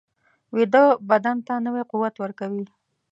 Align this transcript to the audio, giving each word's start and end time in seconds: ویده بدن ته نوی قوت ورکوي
ویده 0.55 0.83
بدن 1.09 1.37
ته 1.47 1.53
نوی 1.65 1.83
قوت 1.91 2.13
ورکوي 2.19 2.65